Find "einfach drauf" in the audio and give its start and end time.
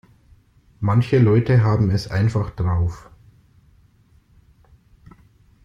2.09-3.11